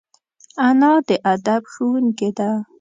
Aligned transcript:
انا 0.67 0.91
د 1.07 1.09
ادب 1.33 1.61
ښوونکې 1.71 2.29
ده 2.37 2.49